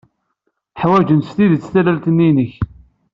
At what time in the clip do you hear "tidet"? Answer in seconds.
1.35-1.65